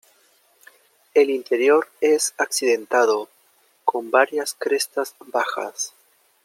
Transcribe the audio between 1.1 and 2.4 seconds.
El interior es